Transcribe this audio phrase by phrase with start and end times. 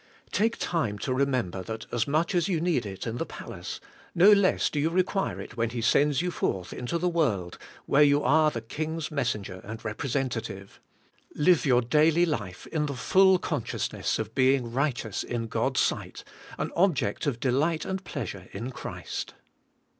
[0.31, 3.79] Take time to remember that as much as you need it in the palace,
[4.15, 8.01] no less do you require it when He sends you forth into the world, where
[8.01, 10.79] you are the King's messenger and representative.
[11.35, 16.23] Live your daily life in the full consciousness of being righteous in God's sight,
[16.57, 19.35] an object of delight and pleasure in Christ.